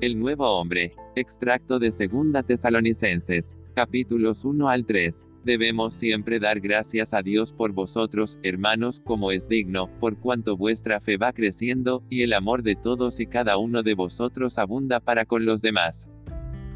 [0.00, 0.94] El nuevo hombre.
[1.16, 3.56] Extracto de Segunda Tesalonicenses.
[3.74, 5.26] Capítulos 1 al 3.
[5.42, 11.00] Debemos siempre dar gracias a Dios por vosotros, hermanos, como es digno, por cuanto vuestra
[11.00, 15.24] fe va creciendo, y el amor de todos y cada uno de vosotros abunda para
[15.24, 16.06] con los demás.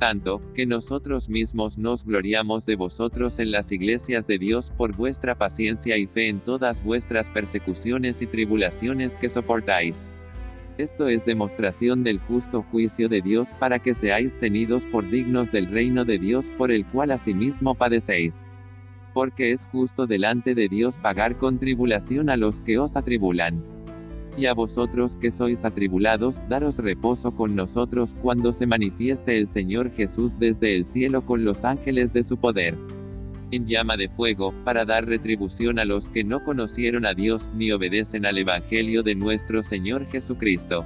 [0.00, 5.38] Tanto, que nosotros mismos nos gloriamos de vosotros en las iglesias de Dios por vuestra
[5.38, 10.08] paciencia y fe en todas vuestras persecuciones y tribulaciones que soportáis.
[10.78, 15.66] Esto es demostración del justo juicio de Dios para que seáis tenidos por dignos del
[15.66, 18.44] reino de Dios por el cual asimismo padecéis
[19.12, 23.62] porque es justo delante de Dios pagar con tribulación a los que os atribulan.
[24.36, 29.90] Y a vosotros que sois atribulados, daros reposo con nosotros cuando se manifieste el Señor
[29.92, 32.78] Jesús desde el cielo con los ángeles de su poder.
[33.52, 37.70] En llama de fuego, para dar retribución a los que no conocieron a Dios ni
[37.70, 40.84] obedecen al Evangelio de nuestro Señor Jesucristo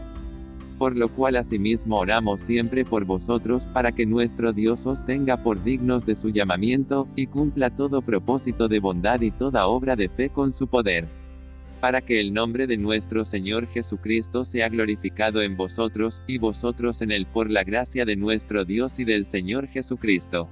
[0.78, 5.62] por lo cual asimismo oramos siempre por vosotros, para que nuestro Dios os tenga por
[5.62, 10.28] dignos de su llamamiento, y cumpla todo propósito de bondad y toda obra de fe
[10.28, 11.06] con su poder.
[11.80, 17.10] Para que el nombre de nuestro Señor Jesucristo sea glorificado en vosotros, y vosotros en
[17.10, 20.48] él por la gracia de nuestro Dios y del Señor Jesucristo.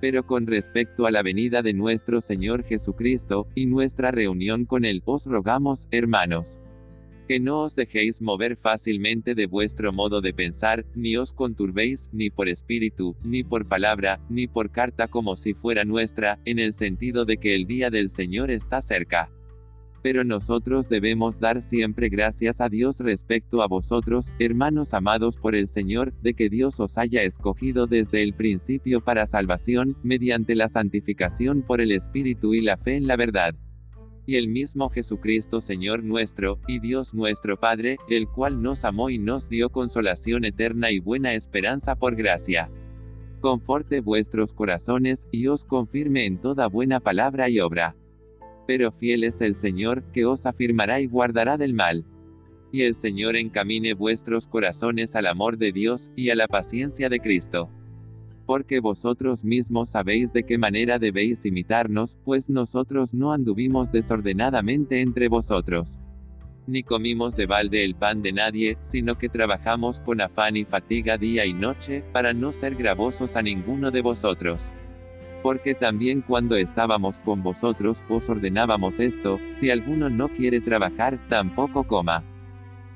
[0.00, 5.02] Pero con respecto a la venida de nuestro Señor Jesucristo, y nuestra reunión con él,
[5.04, 6.58] os rogamos, hermanos,
[7.30, 12.28] que no os dejéis mover fácilmente de vuestro modo de pensar, ni os conturbéis, ni
[12.28, 17.24] por espíritu, ni por palabra, ni por carta como si fuera nuestra, en el sentido
[17.24, 19.30] de que el día del Señor está cerca.
[20.02, 25.68] Pero nosotros debemos dar siempre gracias a Dios respecto a vosotros, hermanos amados por el
[25.68, 31.62] Señor, de que Dios os haya escogido desde el principio para salvación, mediante la santificación
[31.62, 33.54] por el Espíritu y la fe en la verdad
[34.30, 39.18] y el mismo Jesucristo Señor nuestro, y Dios nuestro Padre, el cual nos amó y
[39.18, 42.70] nos dio consolación eterna y buena esperanza por gracia.
[43.40, 47.96] Conforte vuestros corazones, y os confirme en toda buena palabra y obra.
[48.70, 52.04] Pero fiel es el Señor, que os afirmará y guardará del mal.
[52.70, 57.18] Y el Señor encamine vuestros corazones al amor de Dios, y a la paciencia de
[57.18, 57.68] Cristo
[58.46, 65.28] porque vosotros mismos sabéis de qué manera debéis imitarnos, pues nosotros no anduvimos desordenadamente entre
[65.28, 66.00] vosotros.
[66.66, 71.16] Ni comimos de balde el pan de nadie, sino que trabajamos con afán y fatiga
[71.16, 74.72] día y noche, para no ser gravosos a ninguno de vosotros.
[75.42, 81.84] Porque también cuando estábamos con vosotros, os ordenábamos esto, si alguno no quiere trabajar, tampoco
[81.84, 82.22] coma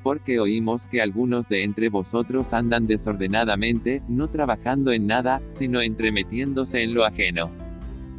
[0.04, 6.82] porque oímos que algunos de entre vosotros andan desordenadamente, no trabajando en nada, sino entremetiéndose
[6.82, 7.50] en lo ajeno.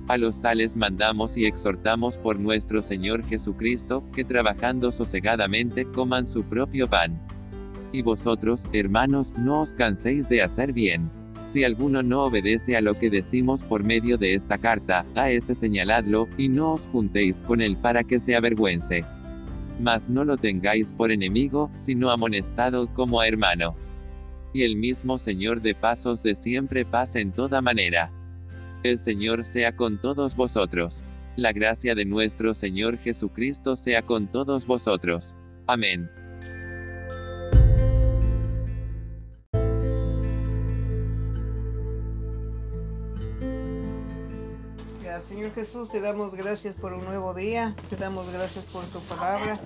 [0.07, 6.43] A los tales mandamos y exhortamos por nuestro Señor Jesucristo, que trabajando sosegadamente coman su
[6.43, 7.21] propio pan.
[7.91, 11.11] Y vosotros, hermanos, no os canséis de hacer bien.
[11.45, 15.55] Si alguno no obedece a lo que decimos por medio de esta carta, a ese
[15.55, 19.03] señaladlo, y no os juntéis con él para que se avergüence
[19.79, 23.75] mas no lo tengáis por enemigo, sino amonestado como a hermano.
[24.53, 28.11] Y el mismo Señor de pasos de siempre paz en toda manera.
[28.83, 31.03] El Señor sea con todos vosotros.
[31.35, 35.35] La gracia de nuestro Señor Jesucristo sea con todos vosotros.
[35.67, 36.09] Amén.
[45.21, 49.59] Señor Jesús, te damos gracias por un nuevo día, te damos gracias por tu palabra,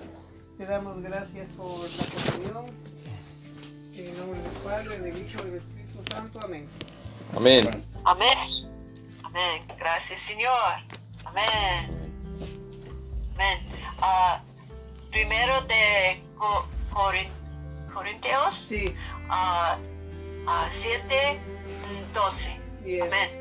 [0.56, 2.66] te damos gracias por la comunión.
[3.94, 6.40] En el nombre del Padre, del Hijo y del Espíritu Santo.
[6.42, 6.68] Amén.
[7.36, 7.84] Amén.
[8.04, 8.38] Amén.
[9.24, 9.62] Amén.
[9.78, 10.54] Gracias, Señor.
[11.24, 11.90] Amén.
[13.34, 13.58] Amén.
[13.98, 16.66] Uh, primero de Co
[17.92, 18.94] Corintios sí.
[19.28, 19.80] uh,
[20.48, 21.40] uh, 7,
[22.14, 22.60] 12.
[23.02, 23.39] Amén.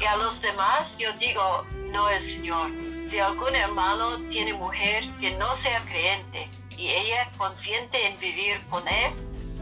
[0.00, 2.70] Y a los demás yo digo, no el Señor.
[3.06, 8.86] Si algún hermano tiene mujer que no sea creyente y ella consciente en vivir con
[8.88, 9.12] él,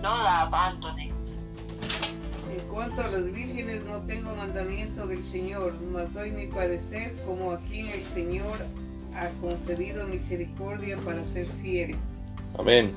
[0.00, 1.12] no la abandone.
[2.50, 7.53] En cuanto a las vírgenes no tengo mandamiento del Señor, mas doy mi parecer como
[7.53, 8.59] aquí el Señor
[9.15, 11.97] ha concedido misericordia para ser fiel.
[12.59, 12.94] Amén.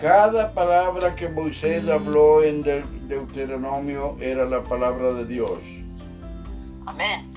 [0.00, 2.62] Cada palabra que Moisés habló en
[3.10, 5.58] Deuteronomio era la palabra de Dios.
[6.86, 7.28] Amén.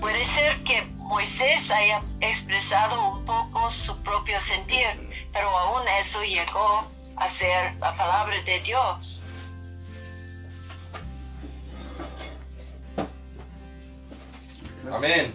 [0.00, 4.86] Puede ser que Moisés haya expresado un poco su propio sentir,
[5.30, 9.22] pero aún eso llegó a ser la palabra de Dios.
[14.90, 15.34] Amén.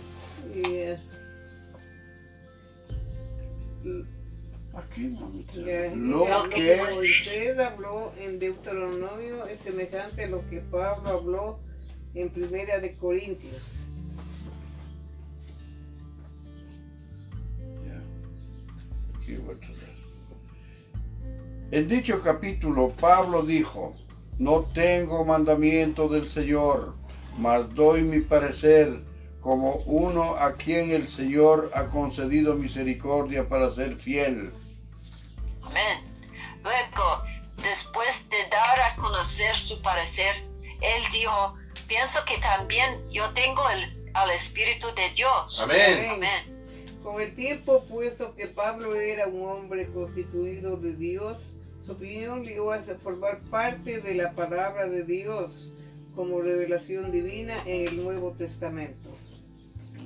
[4.98, 11.60] Lo que Moisés habló en Deuteronomio es semejante a lo que Pablo habló
[12.14, 13.76] en Primera de Corintios.
[21.72, 23.94] En dicho capítulo, Pablo dijo,
[24.40, 26.96] no tengo mandamiento del Señor,
[27.38, 29.04] mas doy mi parecer
[29.40, 34.50] como uno a quien el Señor ha concedido misericordia para ser fiel.
[35.69, 36.00] Amén.
[36.63, 37.24] Luego,
[37.62, 40.36] después de dar a conocer su parecer,
[40.81, 41.56] él dijo,
[41.88, 45.62] pienso que también yo tengo el, al Espíritu de Dios.
[45.62, 46.10] Amén.
[46.10, 46.60] Amén.
[47.04, 52.56] Con el tiempo, puesto que Pablo era un hombre constituido de Dios, su opinión le
[52.56, 55.69] iba a formar parte de la palabra de Dios
[56.16, 59.10] como revelación divina en el Nuevo Testamento.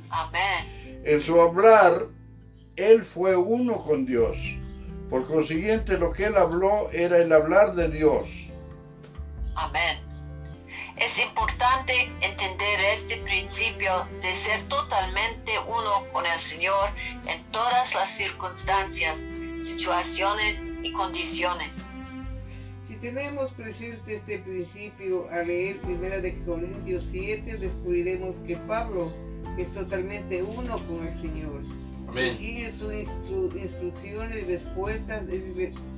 [0.09, 1.01] Amén.
[1.03, 2.07] En su hablar,
[2.75, 4.37] él fue uno con Dios.
[5.09, 8.29] Por consiguiente, lo que él habló era el hablar de Dios.
[9.55, 9.99] Amén.
[10.97, 16.89] Es importante entender este principio de ser totalmente uno con el Señor
[17.25, 19.27] en todas las circunstancias,
[19.61, 21.87] situaciones y condiciones.
[22.87, 29.11] Si tenemos presente este principio al leer 1 de Corintios 7, descubriremos que Pablo
[29.57, 31.61] es totalmente uno con el Señor.
[32.13, 32.37] Amén.
[32.39, 35.45] Y sus instrucciones y respuestas es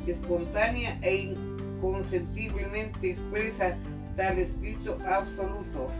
[0.07, 1.35] espontánea e
[1.77, 3.77] inconsentiblemente expresa
[4.15, 5.91] tal espíritu absoluto.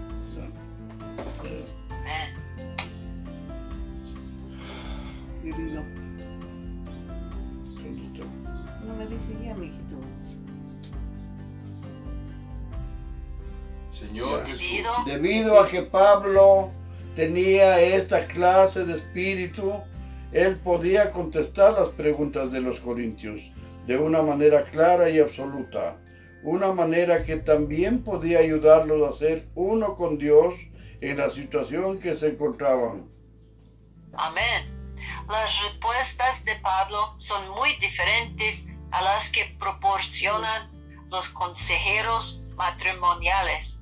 [5.44, 5.84] Divino.
[8.86, 9.98] No me dice ya, mijito.
[13.92, 14.66] Señor Jesús.
[15.06, 16.72] Debido a que Pablo
[17.18, 19.74] tenía esta clase de espíritu,
[20.36, 23.42] él podía contestar las preguntas de los corintios
[23.88, 25.98] de una manera clara y absoluta,
[26.44, 30.54] una manera que también podía ayudarlos a ser uno con Dios
[31.00, 33.10] en la situación que se encontraban.
[34.12, 34.98] Amén.
[35.30, 40.70] Las respuestas de Pablo son muy diferentes a las que proporcionan
[41.10, 43.80] los consejeros matrimoniales.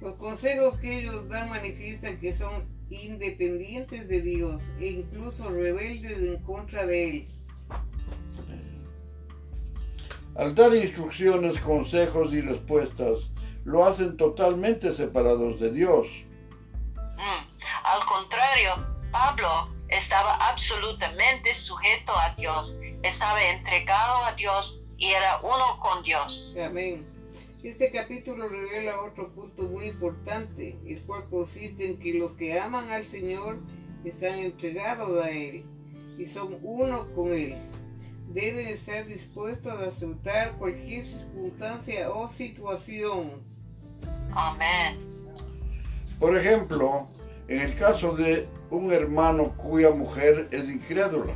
[0.00, 6.42] Los consejos que ellos dan manifiestan que son independientes de Dios e incluso rebeldes en
[6.42, 7.28] contra de Él.
[10.36, 13.30] Al dar instrucciones, consejos y respuestas,
[13.64, 16.08] lo hacen totalmente separados de Dios.
[16.94, 25.40] Mm, al contrario, Pablo estaba absolutamente sujeto a Dios, estaba entregado a Dios y era
[25.40, 26.54] uno con Dios.
[26.62, 27.15] Amén.
[27.66, 32.92] Este capítulo revela otro punto muy importante, el cual consiste en que los que aman
[32.92, 33.58] al Señor
[34.04, 35.64] están entregados a Él
[36.16, 37.56] y son uno con Él.
[38.32, 43.42] Deben estar dispuestos a aceptar cualquier circunstancia o situación.
[44.30, 45.00] Amén.
[46.20, 47.08] Por ejemplo,
[47.48, 51.34] en el caso de un hermano cuya mujer es incrédula,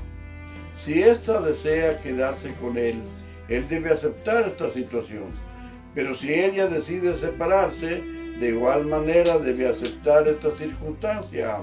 [0.84, 3.02] si ésta desea quedarse con él,
[3.48, 5.49] él debe aceptar esta situación
[5.94, 8.02] pero si ella decide separarse,
[8.40, 11.58] de igual manera debe aceptar esta circunstancia.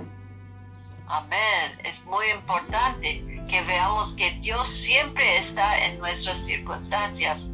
[1.07, 1.71] Amén.
[1.83, 7.50] Es muy importante que veamos que Dios siempre está en nuestras circunstancias.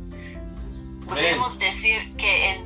[1.05, 2.65] Podemos decir que en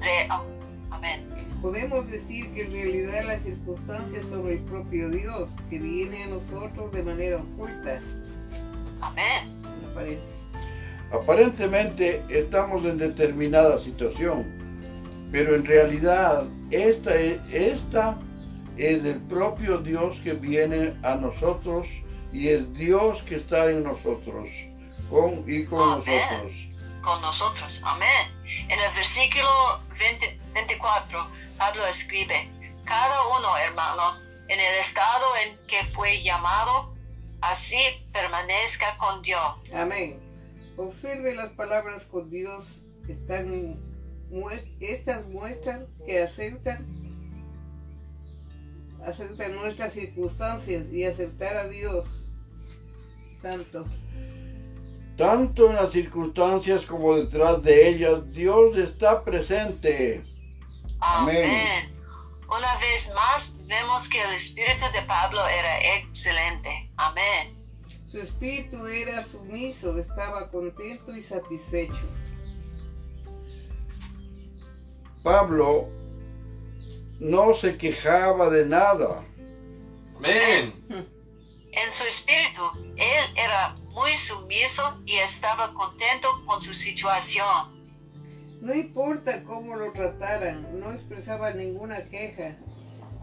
[0.92, 1.30] Amén.
[1.62, 6.92] Podemos decir que en realidad las circunstancias son el propio Dios que viene a nosotros
[6.92, 8.02] de manera oculta.
[9.02, 10.37] Amén.
[11.12, 14.46] Aparentemente estamos en determinada situación,
[15.32, 18.18] pero en realidad esta es, esta
[18.76, 21.88] es el propio Dios que viene a nosotros
[22.34, 24.50] y es Dios que está en nosotros
[25.10, 26.52] con, y con nosotros.
[27.02, 28.28] Con nosotros, amén.
[28.68, 29.80] En el versículo
[30.54, 32.50] 24, Pablo escribe,
[32.84, 36.94] cada uno, hermanos, en el estado en que fue llamado,
[37.40, 37.78] así
[38.12, 39.56] permanezca con Dios.
[39.74, 40.27] Amén.
[40.78, 43.80] Observe las palabras con Dios, están,
[44.80, 46.86] estas muestran que aceptan,
[49.04, 52.28] aceptan nuestras circunstancias y aceptar a Dios
[53.42, 53.86] tanto.
[55.18, 60.24] Tanto en las circunstancias como detrás de ellas, Dios está presente.
[61.00, 61.92] Amén.
[62.48, 66.92] Una vez más, vemos que el espíritu de Pablo era excelente.
[66.98, 67.57] Amén.
[68.08, 72.08] Su espíritu era sumiso, estaba contento y satisfecho.
[75.24, 75.90] Pablo
[77.20, 79.26] no se quejaba de nada.
[80.16, 80.74] Amén.
[81.72, 82.62] En su espíritu,
[82.96, 87.78] él era muy sumiso y estaba contento con su situación.
[88.62, 92.58] No importa cómo lo trataran, no expresaba ninguna queja.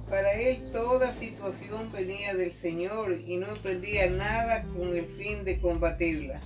[0.09, 5.61] Para él toda situación venía del Señor y no emprendía nada con el fin de
[5.61, 6.41] combatirla.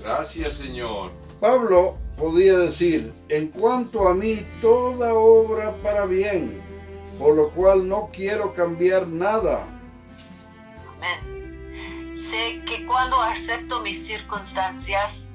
[0.00, 1.10] Gracias, Señor.
[1.40, 6.62] Pablo podía decir, en cuanto a mí, toda obra para bien,
[7.18, 9.66] por lo cual no quiero cambiar nada.
[10.96, 12.16] Amén.
[12.18, 15.28] Sé que cuando acepto mis circunstancias,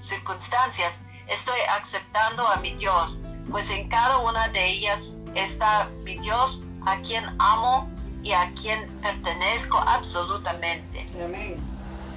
[0.00, 3.18] circunstancias, estoy aceptando a mi Dios,
[3.50, 7.88] pues en cada una de ellas está mi Dios a quien amo
[8.22, 11.06] y a quien pertenezco absolutamente.
[11.22, 11.56] Amén.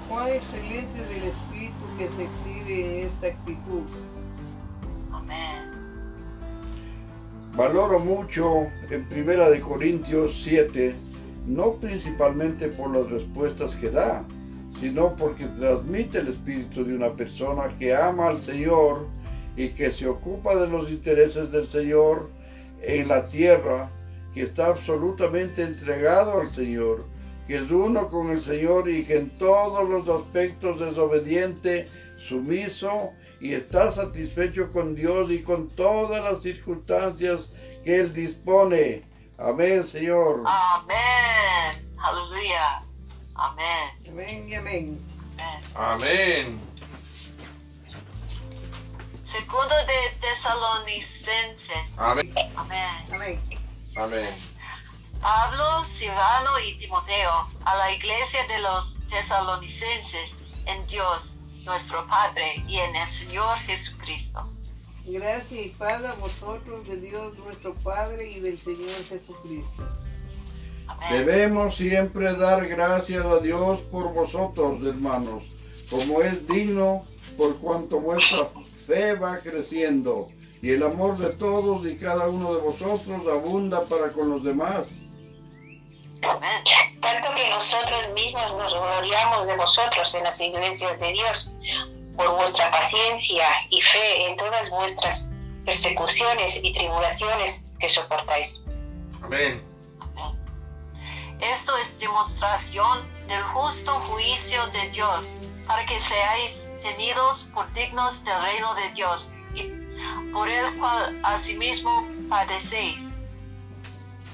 [0.10, 3.84] Cuán excelente del Espíritu que se exhibe en esta actitud.
[5.12, 5.72] Amén.
[7.56, 10.96] Valoro mucho en Primera de Corintios 7,
[11.48, 14.26] no principalmente por las respuestas que da,
[14.80, 19.08] sino porque transmite el espíritu de una persona que ama al Señor
[19.56, 22.30] y que se ocupa de los intereses del Señor
[22.82, 23.90] en la tierra
[24.36, 27.06] que está absolutamente entregado al Señor,
[27.48, 33.14] que es uno con el Señor y que en todos los aspectos es obediente, sumiso
[33.40, 37.46] y está satisfecho con Dios y con todas las circunstancias
[37.86, 39.04] que Él dispone.
[39.38, 40.44] Amén, Señor.
[40.46, 41.96] Amén.
[41.98, 42.84] Aleluya.
[43.36, 43.90] Amén.
[44.10, 45.00] Amén y amén.
[45.76, 46.60] Amén.
[49.26, 51.74] Segundo de Tesalonicense.
[51.98, 52.34] Amén.
[52.56, 52.90] Amén.
[53.14, 53.55] Amén.
[53.96, 54.28] Amén.
[55.22, 57.32] Pablo, Silvano y Timoteo,
[57.64, 64.52] a la iglesia de los tesalonicenses, en Dios, nuestro Padre, y en el Señor Jesucristo.
[65.06, 69.88] Gracia y paz a vosotros de Dios nuestro Padre y del Señor Jesucristo.
[70.88, 71.26] Amén.
[71.26, 75.44] Debemos siempre dar gracias a Dios por vosotros, hermanos,
[75.90, 77.06] como es digno
[77.38, 78.50] por cuanto vuestra
[78.86, 80.28] fe va creciendo
[80.66, 84.86] y el amor de todos y cada uno de vosotros abunda para con los demás.
[86.24, 86.64] Amén.
[87.00, 91.54] tanto que nosotros mismos nos gloriamos de vosotros en las iglesias de Dios
[92.18, 98.66] por vuestra paciencia y fe en todas vuestras persecuciones y tribulaciones que soportáis.
[99.22, 99.64] Amén.
[101.42, 105.36] Esto es demostración del justo juicio de Dios,
[105.68, 109.30] para que seáis tenidos por dignos del reino de Dios,
[110.34, 113.02] por el cual asimismo padecéis.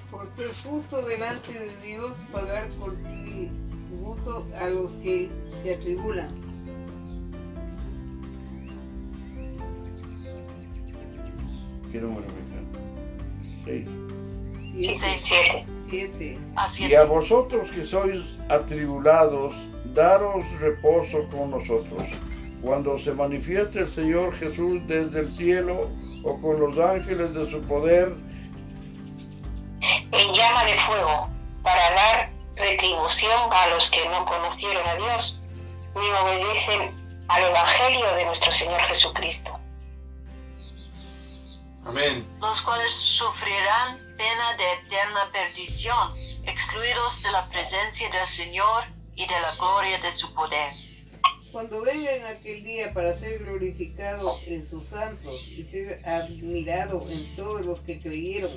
[0.10, 5.30] Porque es justo delante de Dios pagar por tributo a los que
[5.62, 6.30] se atribulan.
[11.92, 13.88] ¿Qué número me Seis.
[14.78, 15.18] Siete.
[15.90, 16.40] Siete.
[16.70, 16.94] Siete.
[16.94, 19.54] Y a vosotros que sois atribulados,
[19.94, 22.04] daros reposo con nosotros.
[22.62, 25.90] Cuando se manifieste el Señor Jesús desde el cielo
[26.24, 28.14] o con los ángeles de su poder,
[30.12, 31.30] en llama de fuego
[31.64, 35.44] para dar retribución a los que no conocieron a Dios
[35.96, 39.58] ni obedecen al Evangelio de nuestro Señor Jesucristo.
[41.84, 42.28] Amén.
[42.40, 46.14] los cuales sufrirán pena de eterna perdición,
[46.46, 48.84] excluidos de la presencia del Señor
[49.16, 50.72] y de la gloria de su poder.
[51.52, 57.36] Cuando venga en aquel día para ser glorificado en sus santos y ser admirado en
[57.36, 58.52] todos los que creyeron,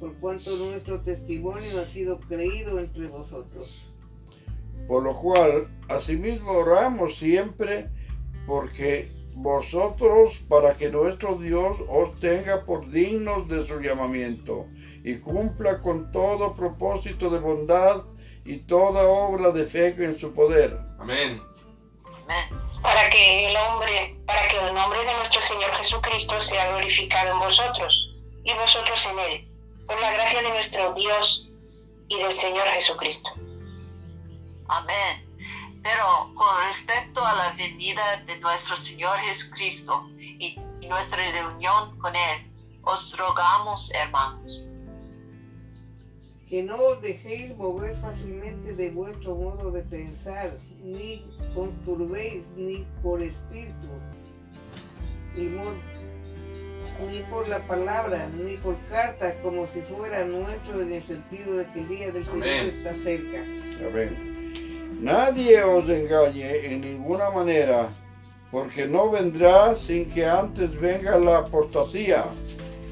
[0.00, 3.92] por cuanto nuestro testimonio ha sido creído entre vosotros.
[4.86, 7.90] por lo cual asimismo oramos siempre
[8.46, 14.66] porque vosotros para que nuestro Dios os tenga por dignos de su llamamiento
[15.04, 18.02] y cumpla con todo propósito de bondad
[18.44, 20.78] y toda obra de fe en su poder.
[20.98, 21.40] Amén.
[22.82, 27.38] Para que el hombre, para que el nombre de nuestro Señor Jesucristo sea glorificado en
[27.38, 28.14] vosotros
[28.44, 29.48] y vosotros en él,
[29.86, 31.48] por la gracia de nuestro Dios
[32.08, 33.30] y del Señor Jesucristo.
[34.68, 35.26] Amén.
[35.82, 42.50] Pero con respecto a la venida de nuestro Señor Jesucristo y nuestra reunión con Él,
[42.82, 44.62] os rogamos, hermanos,
[46.48, 53.20] que no os dejéis mover fácilmente de vuestro modo de pensar, ni conturbéis ni por
[53.20, 53.88] espíritu,
[55.36, 55.48] ni,
[57.28, 61.80] por la palabra, ni por carta, como si fuera nuestro en el sentido de que
[61.80, 62.74] el día del Señor Amén.
[62.76, 63.42] está cerca.
[63.88, 64.52] Amén.
[65.00, 67.88] Nadie os engañe en ninguna manera,
[68.52, 72.24] porque no vendrá sin que antes venga la apostasía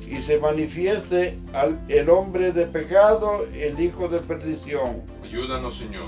[0.09, 6.05] y se manifieste al, el hombre de pecado, el hijo de perdición, Ayúdanos, Señor.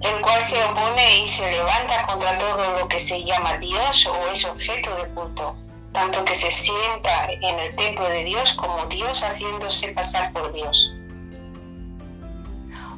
[0.00, 4.28] el cual se opone y se levanta contra todo lo que se llama Dios o
[4.32, 5.56] es objeto de culto,
[5.92, 10.94] tanto que se sienta en el templo de Dios como Dios haciéndose pasar por Dios.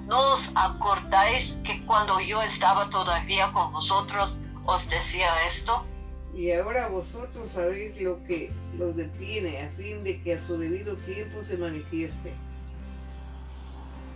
[0.07, 5.83] ¿No os acordáis que cuando yo estaba todavía con vosotros os decía esto?
[6.35, 10.97] Y ahora vosotros sabéis lo que los detiene a fin de que a su debido
[10.97, 12.33] tiempo se manifieste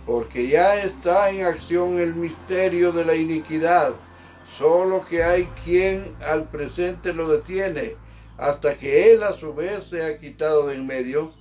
[0.09, 3.93] porque ya está en acción el misterio de la iniquidad,
[4.57, 7.95] solo que hay quien al presente lo detiene,
[8.35, 11.31] hasta que él a su vez sea quitado de en medio.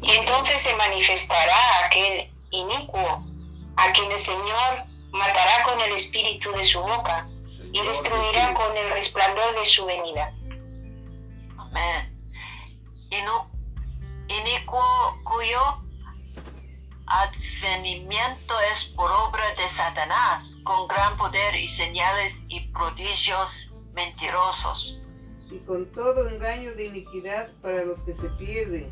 [0.00, 3.26] Y entonces se manifestará aquel inicuo,
[3.76, 7.28] a quien el Señor matará con el espíritu de su boca
[7.72, 10.32] y destruirá con el resplandor de su venida.
[11.56, 12.12] Amén.
[14.40, 14.82] Inicuo
[15.24, 15.60] cuyo
[17.06, 25.02] advenimiento es por obra de Satanás, con gran poder y señales y prodigios mentirosos.
[25.50, 28.90] Y con todo engaño de iniquidad para los que se pierden,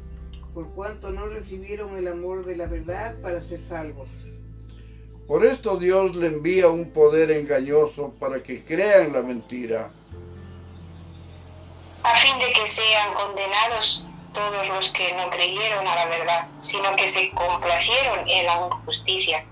[0.52, 4.08] por cuanto no recibieron el amor de la verdad para ser salvos.
[5.30, 9.92] Por esto Dios le envía un poder engañoso para que crean la mentira.
[12.02, 16.96] A fin de que sean condenados todos los que no creyeron a la verdad, sino
[16.96, 19.46] que se complacieron en la injusticia.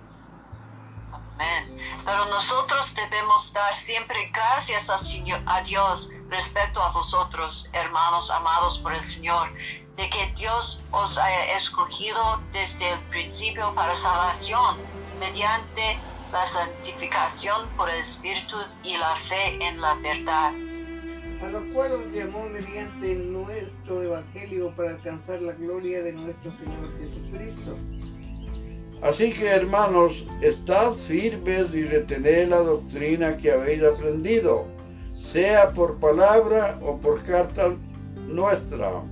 [1.13, 2.03] Amén.
[2.05, 8.81] Pero nosotros debemos dar siempre gracias a, Señor, a Dios respecto a vosotros, hermanos amados
[8.81, 9.49] por el Señor,
[9.95, 14.77] de que Dios os haya escogido desde el principio para salvación,
[15.19, 15.99] mediante
[16.33, 20.53] la santificación por el Espíritu y la fe en la verdad
[21.43, 26.93] a lo cual os llamó mediante nuestro Evangelio para alcanzar la gloria de nuestro Señor
[26.99, 27.77] Jesucristo.
[29.03, 34.67] Así que hermanos, estad firmes y retened la doctrina que habéis aprendido,
[35.33, 37.77] sea por palabra o por carta
[38.27, 39.05] nuestra.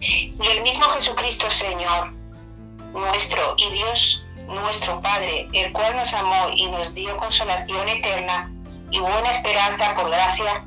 [0.00, 2.12] Y el mismo Jesucristo Señor,
[2.92, 8.50] nuestro y Dios, nuestro Padre, el cual nos amó y nos dio consolación eterna,
[8.90, 10.64] y buena esperanza por gracia.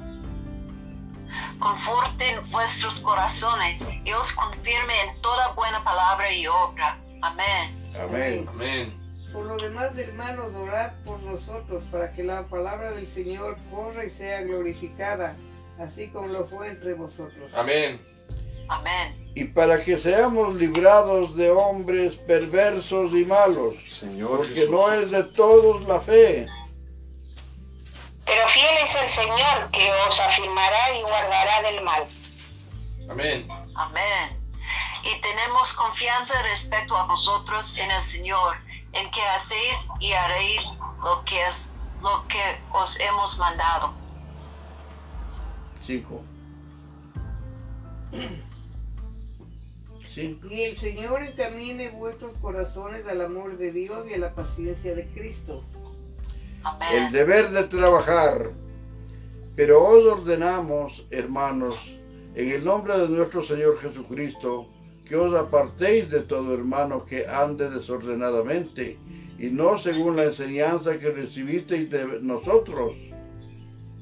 [1.59, 6.97] Conforten vuestros corazones y os confirme en toda buena palabra y obra.
[7.21, 7.77] Amén.
[7.99, 8.45] Amén.
[8.49, 8.99] Amén.
[9.33, 14.09] Por lo demás, hermanos, orad por nosotros para que la palabra del Señor corra y
[14.09, 15.35] sea glorificada,
[15.79, 17.53] así como lo fue entre vosotros.
[17.53, 18.01] Amén.
[18.69, 19.18] Amén.
[19.35, 25.23] Y para que seamos librados de hombres perversos y malos, Señor porque no es de
[25.23, 26.47] todos la fe.
[28.25, 32.05] Pero fiel es el Señor que os afirmará y guardará del mal.
[33.09, 33.47] Amén.
[33.75, 34.39] Amén.
[35.03, 38.57] Y tenemos confianza respecto a vosotros en el Señor,
[38.91, 43.93] en que hacéis y haréis lo que es lo que os hemos mandado.
[45.85, 46.23] Cinco.
[50.19, 50.39] Sí.
[50.49, 55.07] Y el Señor encamine vuestros corazones al amor de Dios y a la paciencia de
[55.07, 55.63] Cristo
[56.91, 58.51] el deber de trabajar.
[59.55, 61.75] Pero os ordenamos, hermanos,
[62.35, 64.67] en el nombre de nuestro Señor Jesucristo,
[65.05, 68.97] que os apartéis de todo hermano que ande desordenadamente
[69.37, 72.93] y no según la enseñanza que recibisteis de nosotros.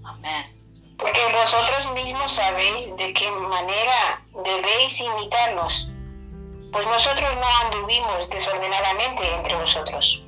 [0.03, 0.45] Amén.
[0.97, 5.91] Porque vosotros mismos sabéis de qué manera debéis imitarnos,
[6.77, 10.27] pues nosotros no anduvimos desordenadamente entre vosotros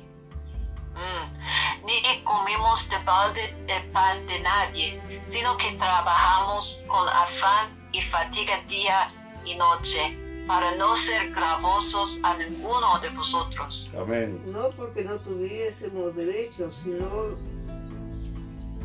[1.84, 8.62] ni comemos de balde de pan de nadie, sino que trabajamos con afán y fatiga
[8.68, 9.12] día
[9.44, 13.90] y noche, para no ser gravosos a ninguno de vosotros.
[13.98, 14.40] Amén.
[14.46, 17.36] No porque no tuviésemos derecho, sino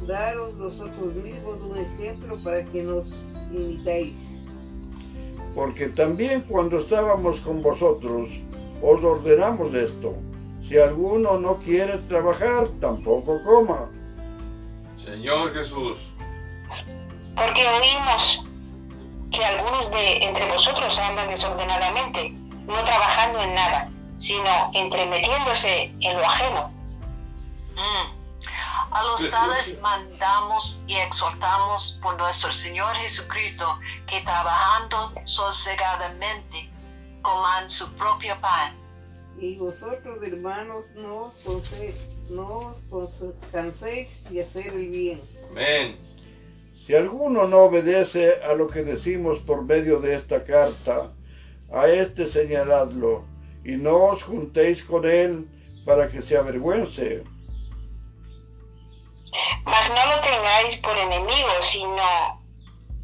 [0.07, 3.13] daros nosotros mismos un ejemplo para que nos
[3.51, 4.34] imitéis.
[5.55, 8.29] Porque también cuando estábamos con vosotros,
[8.81, 10.15] os ordenamos esto
[10.67, 13.89] si alguno no quiere trabajar, tampoco coma.
[14.97, 16.11] Señor Jesús.
[17.35, 18.45] Porque oímos
[19.31, 22.31] que algunos de entre vosotros andan desordenadamente,
[22.65, 26.69] no trabajando en nada, sino entremetiéndose en lo ajeno.
[27.75, 28.15] Mm.
[28.91, 36.69] A los tales mandamos y exhortamos por nuestro Señor Jesucristo que trabajando sosegadamente
[37.21, 38.85] coman su propio pan
[39.39, 41.31] y vosotros, hermanos, no
[42.91, 43.11] os,
[43.51, 45.21] canséis de hacer el bien.
[45.51, 45.97] Amén.
[46.85, 51.11] Si alguno no obedece a lo que decimos por medio de esta carta,
[51.71, 53.25] a este señaladlo,
[53.63, 55.47] y no os juntéis con él,
[55.85, 57.23] para que se avergüence.
[59.65, 62.44] Mas no lo tengáis por enemigo, sino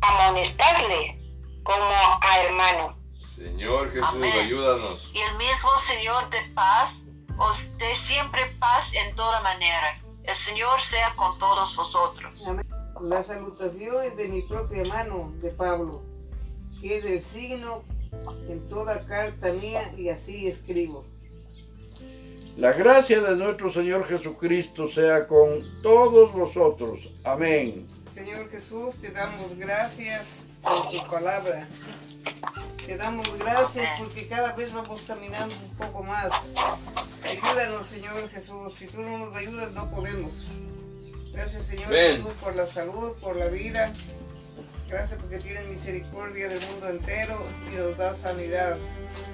[0.02, 1.18] amonestadle
[1.64, 2.98] como a hermano.
[3.36, 4.34] Señor Jesús, Amén.
[4.34, 5.12] ayúdanos.
[5.14, 10.02] Y el mismo Señor de paz os dé siempre paz en toda manera.
[10.24, 12.48] El Señor sea con todos vosotros.
[12.48, 12.68] Amén.
[13.02, 16.04] La salutación es de mi propia mano, de Pablo,
[16.80, 17.84] que es el signo
[18.48, 21.06] en toda carta mía y así escribo.
[22.58, 27.10] La gracia de nuestro Señor Jesucristo sea con todos vosotros.
[27.24, 27.88] Amén.
[28.23, 31.67] Señor Jesús, te damos gracias por tu palabra.
[32.86, 36.29] Te damos gracias porque cada vez vamos caminando un poco más.
[37.23, 38.75] Ayúdanos, Señor Jesús.
[38.77, 40.34] Si tú no nos ayudas, no podemos.
[41.34, 41.88] Gracias, Señor.
[41.88, 43.91] Jesús, por la salud, por la vida.
[44.88, 48.77] Gracias porque tienes misericordia del mundo entero y nos das sanidad.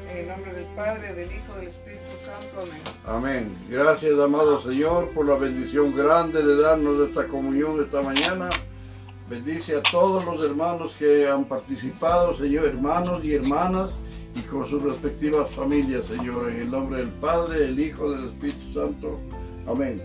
[0.09, 2.61] En el nombre del Padre, del Hijo, del Espíritu Santo.
[2.61, 2.81] Amén.
[3.05, 3.65] Amén.
[3.67, 8.49] Gracias, amado Señor, por la bendición grande de darnos esta comunión esta mañana.
[9.29, 13.89] Bendice a todos los hermanos que han participado, Señor, hermanos y hermanas,
[14.35, 18.73] y con sus respectivas familias, Señor, en el nombre del Padre, del Hijo, del Espíritu
[18.73, 19.19] Santo.
[19.67, 20.01] Amén.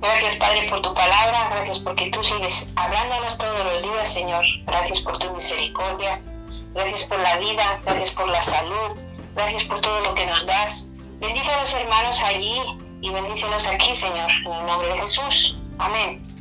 [0.00, 1.48] Gracias, Padre, por tu palabra.
[1.50, 4.44] Gracias porque tú sigues hablándonos todos los días, Señor.
[4.66, 6.36] Gracias por tus misericordias.
[6.74, 7.80] Gracias por la vida.
[7.84, 8.98] Gracias por la salud.
[9.34, 10.92] Gracias por todo lo que nos das.
[11.20, 12.60] Bendice a los hermanos allí
[13.00, 14.30] y bendícenos aquí, Señor.
[14.44, 15.58] En el nombre de Jesús.
[15.78, 16.31] Amén.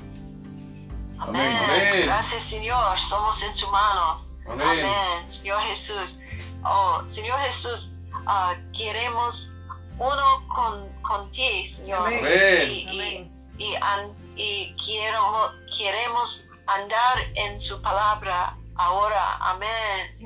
[1.21, 1.57] Amén.
[1.63, 2.05] Amén.
[2.05, 2.99] Gracias, Señor.
[2.99, 4.31] Somos en sus manos.
[4.49, 4.85] Amén.
[5.29, 6.19] Señor Jesús.
[6.63, 9.53] Oh, Señor Jesús, ah, queremos
[9.97, 12.07] uno con, con ti, Señor.
[12.07, 12.19] Amén.
[12.19, 12.71] Amén.
[12.71, 13.31] Y, y- Amén.
[13.57, 19.37] y an- y quiero- queremos andar en su palabra ahora.
[19.37, 19.69] Amén.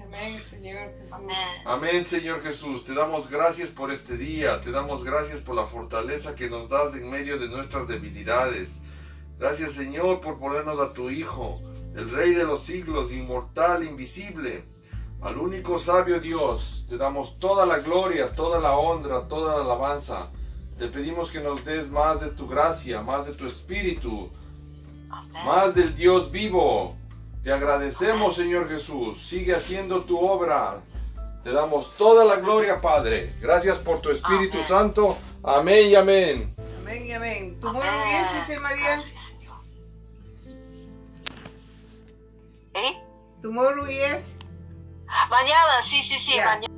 [0.05, 1.11] Amén, Señor Jesús.
[1.13, 1.37] Amén.
[1.65, 2.85] Amén, Señor Jesús.
[2.85, 4.61] Te damos gracias por este día.
[4.61, 8.81] Te damos gracias por la fortaleza que nos das en medio de nuestras debilidades.
[9.37, 11.61] Gracias, Señor, por ponernos a tu Hijo,
[11.95, 14.63] el Rey de los siglos, inmortal, invisible.
[15.21, 20.29] Al único sabio Dios, te damos toda la gloria, toda la honra, toda la alabanza.
[20.77, 24.29] Te pedimos que nos des más de tu gracia, más de tu espíritu,
[25.09, 25.45] Amén.
[25.45, 26.95] más del Dios vivo.
[27.43, 29.21] Te agradecemos, Señor Jesús.
[29.21, 30.79] Sigue haciendo tu obra.
[31.43, 33.35] Te damos toda la gloria, Padre.
[33.39, 34.67] Gracias por tu Espíritu Amén.
[34.67, 35.17] Santo.
[35.43, 36.54] Amén y amén.
[36.85, 37.59] Amén y amén.
[37.59, 37.81] ¿Tu Amén.
[37.81, 39.01] bien, Sister María?
[42.75, 42.93] ¿Eh?
[43.41, 43.51] ¿Tu
[43.87, 44.35] yes?
[45.31, 46.74] Mañana, sí, sí, sí, mañana.